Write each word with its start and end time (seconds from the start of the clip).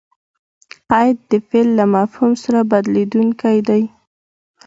قید؛ 0.91 1.17
د 1.31 1.33
فعل 1.47 1.67
له 1.79 1.85
مفهوم 1.95 2.31
سره 2.43 2.59
بدلېدونکی 2.71 3.57
دئ. 3.67 3.83